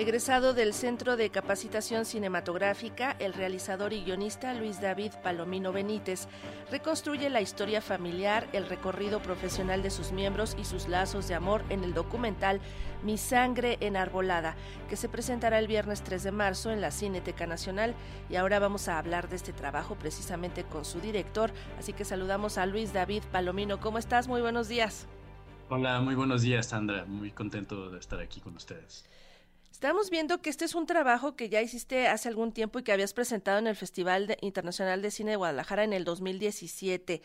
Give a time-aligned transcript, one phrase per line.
[0.00, 6.26] Egresado del Centro de Capacitación Cinematográfica, el realizador y guionista Luis David Palomino Benítez
[6.70, 11.62] reconstruye la historia familiar, el recorrido profesional de sus miembros y sus lazos de amor
[11.68, 12.62] en el documental
[13.04, 14.56] Mi Sangre Enarbolada,
[14.88, 17.94] que se presentará el viernes 3 de marzo en la Cineteca Nacional.
[18.30, 21.50] Y ahora vamos a hablar de este trabajo precisamente con su director.
[21.78, 23.80] Así que saludamos a Luis David Palomino.
[23.80, 24.28] ¿Cómo estás?
[24.28, 25.06] Muy buenos días.
[25.68, 27.04] Hola, muy buenos días, Sandra.
[27.04, 29.04] Muy contento de estar aquí con ustedes.
[29.80, 32.92] Estamos viendo que este es un trabajo que ya hiciste hace algún tiempo y que
[32.92, 37.22] habías presentado en el Festival Internacional de Cine de Guadalajara en el 2017.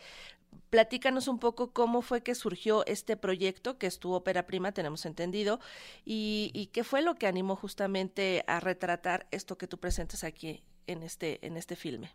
[0.70, 5.04] Platícanos un poco cómo fue que surgió este proyecto, que es tu ópera prima, tenemos
[5.04, 5.60] entendido,
[6.06, 10.62] y, y qué fue lo que animó justamente a retratar esto que tú presentas aquí
[10.86, 12.14] en este, en este filme.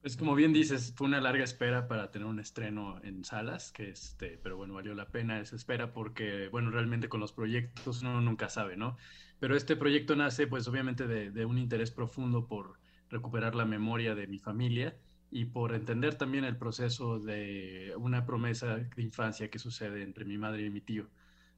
[0.00, 3.90] Pues como bien dices, fue una larga espera para tener un estreno en salas, que
[3.90, 8.20] este, pero bueno, valió la pena esa espera porque, bueno, realmente con los proyectos uno
[8.22, 8.96] nunca sabe, ¿no?
[9.38, 14.14] Pero este proyecto nace, pues obviamente de, de un interés profundo por recuperar la memoria
[14.14, 14.96] de mi familia
[15.30, 20.38] y por entender también el proceso de una promesa de infancia que sucede entre mi
[20.38, 21.10] madre y mi tío.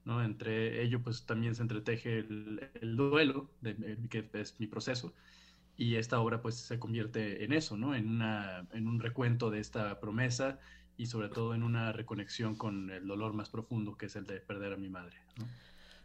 [0.05, 0.23] ¿no?
[0.23, 5.15] Entre ello, pues también se entreteje el, el duelo, de, que es mi proceso,
[5.83, 7.97] y esta obra pues se convierte en eso, ¿no?
[7.97, 10.61] En, una, en un recuento de esta promesa
[10.97, 14.39] y sobre todo en una reconexión con el dolor más profundo que es el de
[14.39, 15.17] perder a mi madre.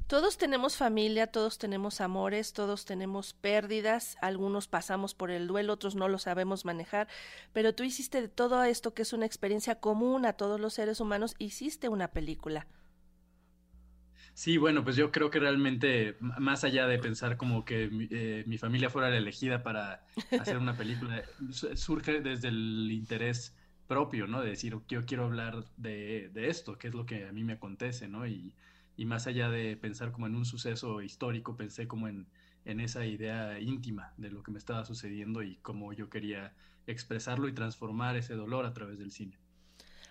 [0.07, 5.93] Todos tenemos familia, todos tenemos amores, todos tenemos pérdidas, algunos pasamos por el duelo, otros
[5.93, 7.07] no lo sabemos manejar,
[7.53, 11.01] pero tú hiciste de todo esto que es una experiencia común a todos los seres
[11.01, 12.65] humanos, hiciste una película.
[14.37, 18.59] Sí, bueno, pues yo creo que realmente, más allá de pensar como que eh, mi
[18.59, 20.05] familia fuera la elegida para
[20.39, 21.23] hacer una película,
[21.73, 23.55] surge desde el interés
[23.87, 24.41] propio, ¿no?
[24.41, 28.07] De decir, yo quiero hablar de, esto, qué es lo que a mí me acontece,
[28.07, 28.27] ¿no?
[28.27, 28.53] Y,
[28.95, 32.27] y, más allá de pensar como en un suceso histórico, pensé como en,
[32.65, 36.53] en esa idea íntima de lo que me estaba sucediendo y cómo yo quería
[36.85, 39.39] expresarlo y transformar ese dolor a través del cine.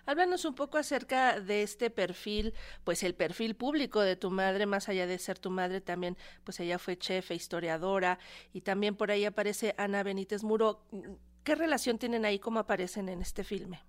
[0.07, 2.53] Háblanos un poco acerca de este perfil,
[2.85, 6.61] pues el perfil público de tu madre, más allá de ser tu madre, también, pues
[6.61, 8.17] ella fue chef e historiadora,
[8.53, 10.85] y también por ahí aparece Ana Benítez Muro.
[11.43, 13.81] ¿Qué relación tienen ahí, cómo aparecen en este filme?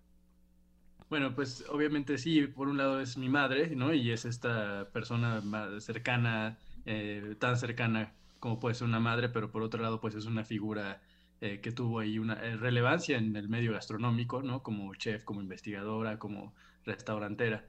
[1.08, 3.94] Bueno, pues obviamente sí, por un lado es mi madre, ¿no?
[3.94, 5.40] Y es esta persona
[5.80, 10.26] cercana, eh, tan cercana como puede ser una madre, pero por otro lado, pues es
[10.26, 11.00] una figura
[11.40, 14.62] eh, que tuvo ahí una eh, relevancia en el medio gastronómico, ¿no?
[14.62, 16.52] Como chef, como investigadora, como
[16.84, 17.64] restaurantera.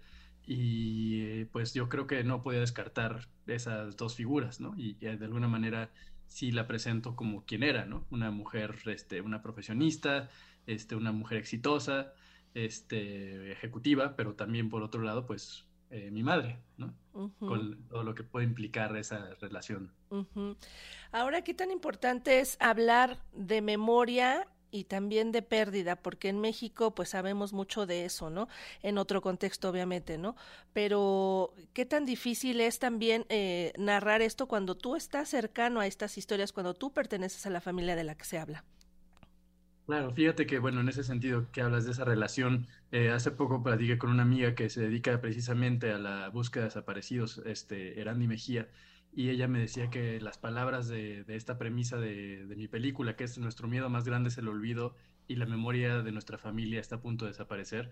[0.46, 4.74] Y eh, pues yo creo que no podía descartar esas dos figuras, ¿no?
[4.78, 5.92] Y, de alguna manera
[6.28, 8.06] sí la presento como quien era, ¿no?
[8.10, 10.30] Una mujer, este, una profesionista,
[10.66, 12.14] este, una mujer exitosa,
[12.56, 16.94] este, ejecutiva, pero también por otro lado, pues eh, mi madre, ¿no?
[17.40, 19.92] Con todo lo que puede implicar esa relación.
[21.12, 26.94] Ahora, ¿qué tan importante es hablar de memoria y también de pérdida, porque en México
[26.94, 28.48] pues sabemos mucho de eso, ¿no?
[28.82, 30.36] En otro contexto obviamente, ¿no?
[30.74, 36.18] Pero qué tan difícil es también eh, narrar esto cuando tú estás cercano a estas
[36.18, 38.64] historias, cuando tú perteneces a la familia de la que se habla.
[39.90, 43.64] Claro, fíjate que, bueno, en ese sentido que hablas de esa relación, eh, hace poco
[43.64, 48.28] platiqué con una amiga que se dedica precisamente a la búsqueda de desaparecidos, este, Erandi
[48.28, 48.70] Mejía,
[49.12, 53.24] y ella me decía que las palabras de, esta premisa de, de, mi película, que
[53.24, 54.96] es nuestro miedo más grande es el olvido
[55.28, 57.90] y la memoria de nuestra familia está a punto de desaparecer,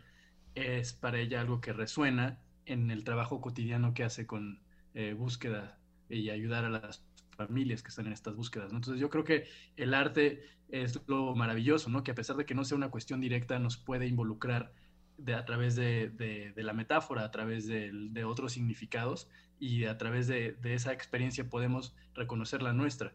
[0.54, 4.62] es para ella algo que resuena en el trabajo cotidiano que hace con
[4.94, 5.80] eh, búsqueda
[6.10, 7.07] y ayudar a las
[7.38, 8.72] familias que están en estas búsquedas.
[8.72, 8.80] ¿no?
[8.80, 12.04] Entonces yo creo que el arte es lo maravilloso, ¿no?
[12.04, 14.74] que a pesar de que no sea una cuestión directa, nos puede involucrar
[15.18, 19.98] de, a través de, de, de la metáfora, a través de, otros significados y a
[19.98, 23.14] través de, esa experiencia podemos reconocer la nuestra.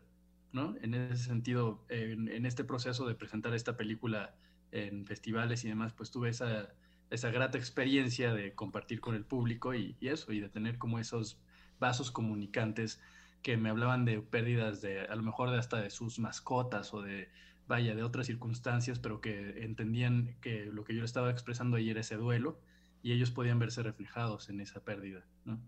[0.52, 0.76] ¿no?
[0.82, 4.34] En ese sentido, en, en, este proceso de presentar esta película
[4.70, 6.68] en festivales y demás, pues tuve esa,
[7.10, 10.98] esa grata experiencia de compartir con el público y, y eso, y de tener como
[10.98, 11.38] esos
[11.78, 13.00] vasos comunicantes
[13.42, 17.02] que me hablaban de pérdidas de, a lo mejor de hasta de sus mascotas o
[17.02, 17.28] de,
[17.66, 22.00] vaya, de otras circunstancias, pero que entendían que lo que yo estaba expresando ahí era
[22.00, 22.58] ese duelo
[23.02, 25.58] y ellos podían verse reflejados en esa pérdida, ¿no?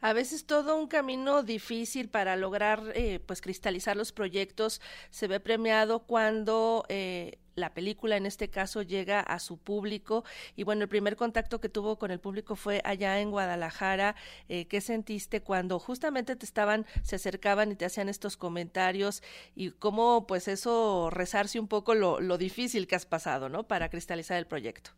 [0.00, 4.80] A veces todo un camino difícil para lograr eh, pues cristalizar los proyectos.
[5.10, 10.24] Se ve premiado cuando eh, la película en este caso llega a su público.
[10.56, 14.14] Y bueno el primer contacto que tuvo con el público fue allá en Guadalajara.
[14.48, 19.22] Eh, qué sentiste cuando justamente te estaban se acercaban y te hacían estos comentarios
[19.54, 23.88] y cómo pues eso rezarse un poco lo, lo difícil que has pasado no para
[23.88, 24.92] cristalizar el proyecto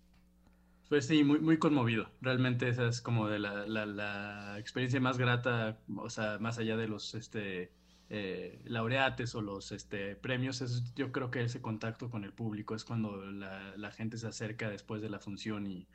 [0.90, 2.10] Pues sí, muy, muy conmovido.
[2.20, 6.88] Realmente esa es como de la, la, experiencia más grata, o sea, más allá de
[6.88, 7.70] los este,
[8.08, 12.74] eh, laureates o los este, premios, es, yo creo que ese contacto con el público
[12.74, 15.86] es cuando la, gente se acerca después de la función y,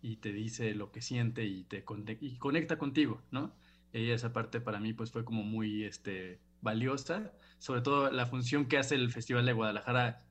[0.00, 1.84] y te dice lo que siente y te
[2.20, 3.56] y conecta contigo, ¿no?
[3.92, 8.66] Y esa parte para mí pues fue como muy este, valiosa, sobre todo la función
[8.66, 10.22] que hace el Festival de Guadalajara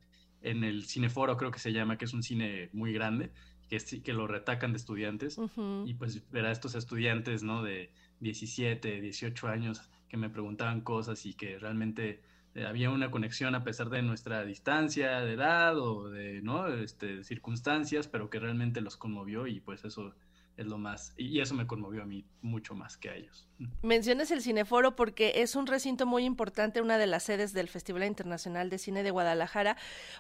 [0.44, 3.31] en el Cineforo, creo que se llama, que es un cine muy grande,
[3.80, 5.40] que, que lo retacan de estudiantes,
[5.86, 7.64] y pues ver a estos estudiantes, ¿no?
[7.64, 12.22] De 17, 18 años que me preguntaban cosas y que realmente
[12.56, 16.68] eh, había una conexión a pesar de nuestra distancia de edad o de, ¿no?
[16.68, 20.14] Este, circunstancias, pero que realmente los conmovió y pues eso
[20.55, 23.47] es lo más, y eso me conmovió a mí mucho más que a ellos.
[23.81, 28.03] Menciones el Cineforo porque es un recinto muy importante, una de las sedes del Festival
[28.03, 29.77] Internacional de Cine de Guadalajara,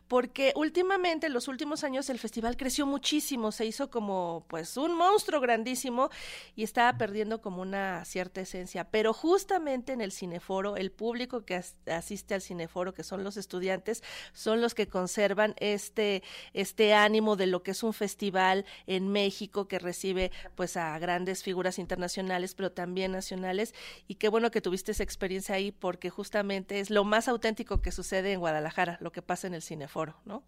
[0.07, 4.95] porque últimamente, en los últimos años, el festival creció muchísimo, se hizo como pues un
[4.95, 6.09] monstruo grandísimo
[6.55, 11.61] y estaba perdiendo como una cierta esencia, pero justamente en el Cineforo, el público que
[11.87, 17.47] asiste al Cineforo, que son los estudiantes, son los que conservan este, este ánimo de
[17.47, 20.22] lo que es un festival en México que recibe
[20.55, 23.73] pues a grandes figuras internacionales, pero también nacionales.
[24.07, 27.91] Y qué bueno que tuviste esa experiencia ahí, porque justamente es lo más auténtico que
[27.91, 30.43] sucede en Guadalajara, lo que pasa en el Cineforo, ¿no?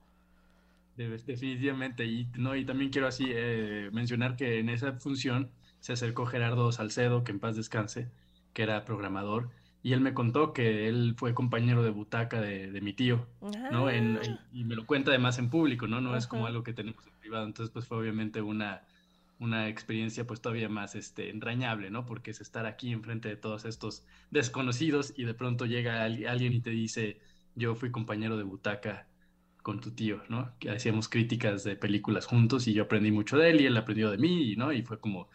[0.96, 5.52] Definitivamente, y, no, y también quiero así eh, mencionar que en esa función
[5.82, 8.10] se acercó Gerardo Salcedo, que en paz descanse,
[8.54, 9.50] que era programador,
[9.84, 13.28] y él me contó que él fue compañero de butaca de, mi tío,
[13.72, 13.90] ¿no?
[13.90, 14.40] En, ah.
[14.52, 16.02] y me lo cuenta además en público, ¿no?
[16.02, 18.82] No es como algo que tenemos en privado, entonces pues fue obviamente una,
[19.40, 22.06] una experiencia pues todavía más este, entrañable, ¿no?
[22.06, 26.62] Porque es estar aquí enfrente de todos estos desconocidos y de pronto llega alguien y
[26.62, 27.20] te dice,
[27.56, 29.08] yo fui compañero de butaca
[29.62, 30.54] con tu tío, ¿no?
[30.60, 34.12] Que hacíamos críticas de películas juntos y yo aprendí mucho de él y él aprendió
[34.12, 34.72] de mí, ¿no?
[34.72, 35.30] Y fue como,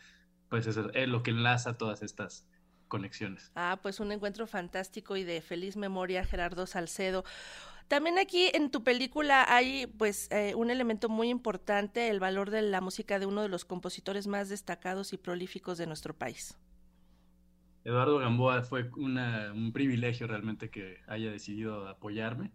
[0.48, 0.76] pues es
[1.08, 2.46] lo que enlaza todas estas
[2.88, 3.50] conexiones.
[3.54, 7.24] Ah, pues un encuentro fantástico y de feliz memoria, Gerardo Salcedo.
[7.90, 12.62] También aquí en tu película hay pues eh, un elemento muy importante, el valor de
[12.62, 16.56] la música de uno de los compositores más destacados y prolíficos de nuestro país.
[17.82, 22.52] Eduardo Gamboa fue un privilegio realmente que haya decidido apoyarme.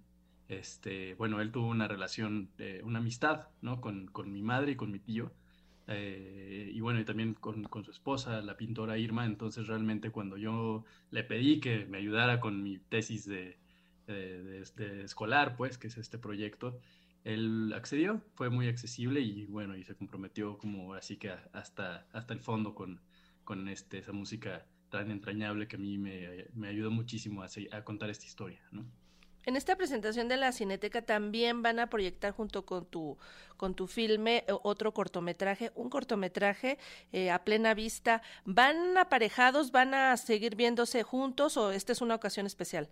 [0.47, 3.81] Este, bueno, él tuvo una relación, eh, una amistad, ¿no?
[3.81, 5.33] Con, mi madre y con mi tío.
[5.87, 9.25] Eh, y bueno, también con, con, su esposa, la pintora Irma.
[9.25, 13.57] Entonces, realmente cuando yo le pedí que me ayudara con mi tesis de,
[14.13, 16.79] de, este escolar, pues, que es este proyecto,
[17.23, 22.33] él accedió, fue muy accesible y bueno, y se comprometió como así que hasta, hasta
[22.33, 23.01] el fondo con,
[23.43, 27.83] con este, esa música tan entrañable que a mí me, me ayudó muchísimo a, a,
[27.83, 28.85] contar esta historia, ¿no?
[29.45, 33.17] En esta presentación de la Cineteca también van a proyectar junto con tu,
[33.57, 36.79] con tu filme eh, otro cortometraje, un cortometraje
[37.11, 38.23] eh, a plena vista.
[38.43, 42.89] ¿Van aparejados, van a seguir viéndose juntos o esta es una ocasión especial?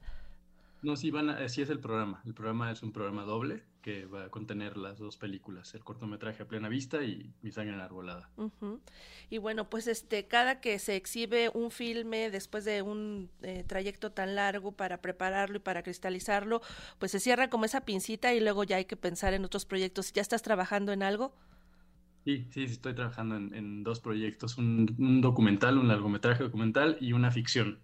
[0.83, 2.21] No, sí, van así es el programa.
[2.25, 6.43] El programa es un programa doble que va a contener las dos películas, el cortometraje
[6.43, 8.29] a plena vista y Mi sangre enarbolada.
[9.29, 14.11] Y bueno, pues este, cada que se exhibe un filme después de un eh, trayecto
[14.11, 16.61] tan largo para prepararlo y para cristalizarlo,
[16.99, 20.11] pues se cierra como esa pincita y luego ya hay que pensar en otros proyectos.
[20.11, 21.33] ¿Ya estás trabajando en algo?
[22.25, 27.31] Sí, sí, estoy trabajando en, dos proyectos, un, un documental, un largometraje documental y una
[27.31, 27.79] ficción.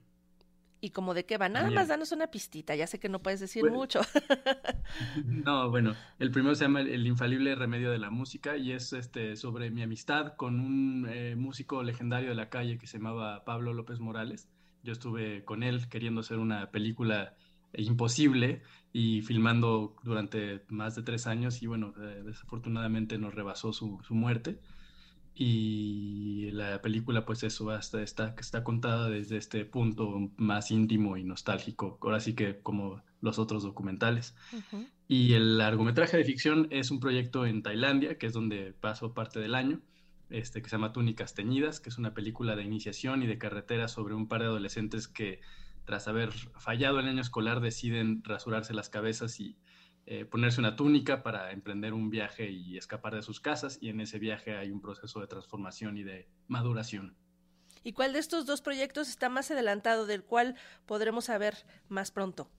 [0.81, 1.50] ¿Y como de qué va?
[1.50, 4.02] Nada más danos una pistita, ya sé que no puedes decir mucho.
[5.26, 9.36] no, bueno, el primero se llama El infalible remedio de la música y es este
[9.36, 13.74] sobre mi amistad con un eh, músico legendario de la calle que se llamaba Pablo
[13.74, 14.48] López Morales.
[14.83, 17.36] Yo estuve con él queriendo hacer una película
[17.74, 18.62] imposible
[18.94, 24.16] y filmando durante más de tres años y bueno, eh, desafortunadamente nos rebasó su, su
[24.16, 24.59] muerte
[25.33, 31.24] y la película pues eso hasta está, está contada desde este punto más íntimo y
[31.24, 34.36] nostálgico, ahora sí que como los otros documentales.
[35.07, 39.40] Y el largometraje de ficción es un proyecto en Tailandia, que es donde paso parte
[39.40, 39.81] del año,
[40.30, 43.88] este, que se llama Túnicas Teñidas, que es una película de iniciación y de carretera
[43.88, 45.42] sobre un par de adolescentes que
[45.86, 49.57] tras haber fallado el año escolar deciden rasurarse las cabezas y
[50.11, 54.01] eh, ponerse una túnica para emprender un viaje y escapar de sus casas y en
[54.01, 57.16] ese viaje hay un proceso de transformación y de maduración.
[57.83, 60.56] ¿Y cuál de estos dos proyectos está más adelantado, del cual
[60.87, 61.57] podremos saber
[61.89, 62.49] más pronto?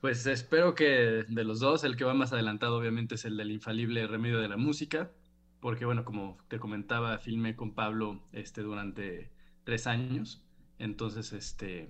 [0.00, 3.52] Pues espero que de los dos, el que va más adelantado obviamente es el del
[3.52, 5.12] infalible remedio de la música,
[5.60, 9.30] porque bueno, como te comentaba, filmé con Pablo este, durante
[9.62, 10.44] tres años,
[10.80, 11.88] entonces este,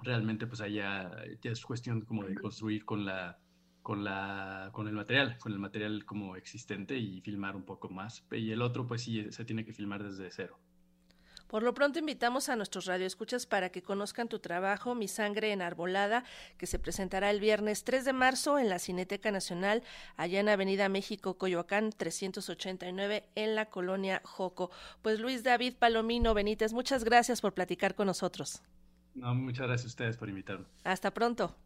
[0.00, 1.10] realmente pues allá
[1.42, 3.40] ya es cuestión como de construir con la
[3.82, 8.24] con, la, con el material, con el material como existente y filmar un poco más.
[8.30, 10.58] Y el otro, pues sí, se tiene que filmar desde cero.
[11.50, 15.62] Por lo pronto invitamos a nuestros radioescuchas para que conozcan tu trabajo, Mi Sangre en
[15.62, 16.22] Arbolada,
[16.56, 19.82] que se presentará el viernes 3 de marzo en la Cineteca Nacional,
[20.16, 24.70] allá en Avenida México, Coyoacán, 389, en la colonia Joco.
[25.02, 28.62] Pues Luis David Palomino Benítez, muchas gracias por platicar con nosotros.
[29.16, 30.66] No, muchas gracias a ustedes por invitarme.
[30.84, 31.56] Hasta pronto.